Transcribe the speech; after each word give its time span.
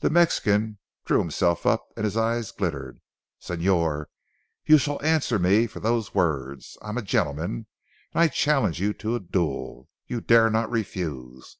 The 0.00 0.10
Mexican 0.10 0.78
drew 1.04 1.20
himself 1.20 1.64
up 1.66 1.86
and 1.94 2.04
his 2.04 2.16
eyes 2.16 2.50
glittered. 2.50 3.00
"Señor, 3.40 4.06
you 4.64 4.76
shall 4.76 5.00
answer 5.04 5.38
me 5.38 5.68
for 5.68 5.78
those 5.78 6.12
words. 6.16 6.76
I 6.82 6.88
am 6.88 6.98
a 6.98 7.02
gentleman, 7.02 7.66
and 8.12 8.22
I 8.22 8.26
challenge 8.26 8.80
you 8.80 8.92
to 8.94 9.14
a 9.14 9.20
duel. 9.20 9.88
You 10.08 10.20
dare 10.20 10.50
not 10.50 10.68
refuse." 10.68 11.58